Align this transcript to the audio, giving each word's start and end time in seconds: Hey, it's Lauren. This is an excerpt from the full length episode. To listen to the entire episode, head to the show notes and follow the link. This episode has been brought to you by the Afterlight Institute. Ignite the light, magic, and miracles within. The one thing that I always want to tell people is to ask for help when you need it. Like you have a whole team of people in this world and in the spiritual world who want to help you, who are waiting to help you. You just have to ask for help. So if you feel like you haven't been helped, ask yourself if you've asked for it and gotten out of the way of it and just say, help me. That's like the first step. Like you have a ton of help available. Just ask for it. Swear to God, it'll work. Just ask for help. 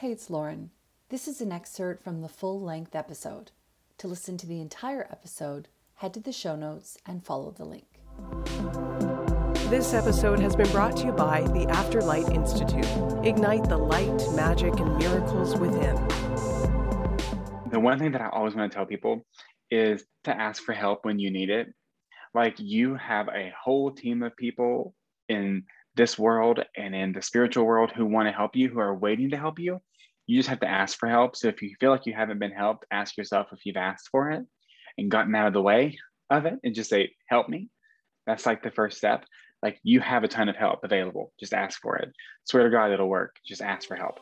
Hey, 0.00 0.12
it's 0.12 0.30
Lauren. 0.30 0.70
This 1.10 1.28
is 1.28 1.42
an 1.42 1.52
excerpt 1.52 2.02
from 2.02 2.22
the 2.22 2.28
full 2.30 2.58
length 2.58 2.94
episode. 2.94 3.50
To 3.98 4.08
listen 4.08 4.38
to 4.38 4.46
the 4.46 4.58
entire 4.58 5.06
episode, 5.10 5.68
head 5.96 6.14
to 6.14 6.20
the 6.20 6.32
show 6.32 6.56
notes 6.56 6.96
and 7.04 7.22
follow 7.22 7.50
the 7.50 7.66
link. 7.66 8.00
This 9.68 9.92
episode 9.92 10.40
has 10.40 10.56
been 10.56 10.70
brought 10.70 10.96
to 10.96 11.04
you 11.08 11.12
by 11.12 11.42
the 11.42 11.66
Afterlight 11.66 12.34
Institute. 12.34 12.86
Ignite 13.26 13.68
the 13.68 13.76
light, 13.76 14.24
magic, 14.34 14.80
and 14.80 14.96
miracles 14.96 15.58
within. 15.58 15.96
The 17.70 17.78
one 17.78 17.98
thing 17.98 18.12
that 18.12 18.22
I 18.22 18.30
always 18.30 18.54
want 18.54 18.72
to 18.72 18.74
tell 18.74 18.86
people 18.86 19.26
is 19.70 20.06
to 20.24 20.34
ask 20.34 20.62
for 20.62 20.72
help 20.72 21.04
when 21.04 21.18
you 21.18 21.30
need 21.30 21.50
it. 21.50 21.68
Like 22.32 22.54
you 22.56 22.94
have 22.94 23.28
a 23.28 23.52
whole 23.62 23.90
team 23.90 24.22
of 24.22 24.34
people 24.34 24.94
in 25.28 25.64
this 25.94 26.18
world 26.18 26.60
and 26.76 26.94
in 26.94 27.12
the 27.12 27.22
spiritual 27.22 27.64
world 27.64 27.90
who 27.94 28.06
want 28.06 28.28
to 28.28 28.32
help 28.32 28.56
you, 28.56 28.68
who 28.68 28.80
are 28.80 28.94
waiting 28.94 29.30
to 29.30 29.36
help 29.36 29.58
you. 29.58 29.80
You 30.26 30.38
just 30.38 30.48
have 30.48 30.60
to 30.60 30.70
ask 30.70 30.98
for 30.98 31.08
help. 31.08 31.36
So 31.36 31.48
if 31.48 31.60
you 31.60 31.74
feel 31.80 31.90
like 31.90 32.06
you 32.06 32.14
haven't 32.14 32.38
been 32.38 32.52
helped, 32.52 32.86
ask 32.90 33.16
yourself 33.16 33.48
if 33.52 33.66
you've 33.66 33.76
asked 33.76 34.08
for 34.10 34.30
it 34.30 34.44
and 34.96 35.10
gotten 35.10 35.34
out 35.34 35.48
of 35.48 35.52
the 35.52 35.62
way 35.62 35.98
of 36.30 36.46
it 36.46 36.54
and 36.62 36.74
just 36.74 36.90
say, 36.90 37.12
help 37.26 37.48
me. 37.48 37.68
That's 38.26 38.46
like 38.46 38.62
the 38.62 38.70
first 38.70 38.98
step. 38.98 39.24
Like 39.62 39.78
you 39.82 40.00
have 40.00 40.24
a 40.24 40.28
ton 40.28 40.48
of 40.48 40.56
help 40.56 40.84
available. 40.84 41.32
Just 41.38 41.52
ask 41.52 41.80
for 41.80 41.96
it. 41.96 42.12
Swear 42.44 42.64
to 42.64 42.70
God, 42.70 42.92
it'll 42.92 43.08
work. 43.08 43.36
Just 43.44 43.60
ask 43.60 43.88
for 43.88 43.96
help. 43.96 44.20